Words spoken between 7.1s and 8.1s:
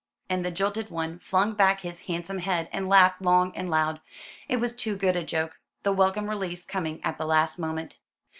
the last moment.